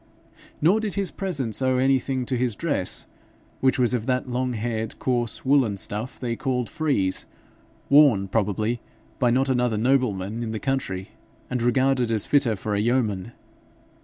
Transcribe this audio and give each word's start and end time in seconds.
Nor 0.63 0.79
did 0.79 0.95
his 0.95 1.11
presence 1.11 1.61
owe 1.61 1.77
anything 1.77 2.25
to 2.25 2.35
his 2.35 2.55
dress, 2.55 3.05
which 3.59 3.77
was 3.77 3.93
of 3.93 4.07
that 4.07 4.27
long 4.27 4.53
haired 4.53 4.97
coarse 4.97 5.45
woollen 5.45 5.77
stuff 5.77 6.19
they 6.19 6.35
called 6.35 6.71
frieze, 6.71 7.27
worn, 7.87 8.27
probably, 8.27 8.81
by 9.19 9.29
not 9.29 9.47
another 9.47 9.77
nobleman 9.77 10.41
in 10.41 10.53
the 10.53 10.59
country, 10.59 11.09
and 11.51 11.61
regarded 11.61 12.09
as 12.09 12.25
fitter 12.25 12.55
for 12.55 12.73
a 12.73 12.79
yeoman. 12.79 13.33